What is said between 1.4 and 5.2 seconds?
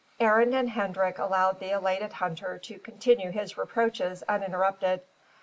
the elated hunter to continue his reproaches uninterrupted.